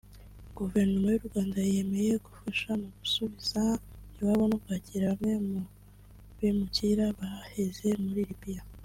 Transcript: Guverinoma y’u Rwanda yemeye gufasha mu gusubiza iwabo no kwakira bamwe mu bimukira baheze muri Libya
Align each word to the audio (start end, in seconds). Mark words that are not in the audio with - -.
Guverinoma 0.57 1.07
y’u 1.13 1.25
Rwanda 1.27 1.57
yemeye 1.73 2.13
gufasha 2.25 2.69
mu 2.81 2.87
gusubiza 2.97 3.61
iwabo 4.17 4.43
no 4.51 4.57
kwakira 4.63 5.05
bamwe 5.09 5.33
mu 5.49 5.61
bimukira 6.37 7.05
baheze 7.19 7.87
muri 8.05 8.23
Libya 8.29 8.61